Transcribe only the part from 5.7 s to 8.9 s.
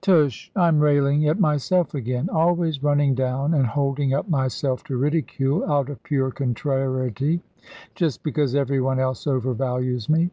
out of pure contrariety, just because every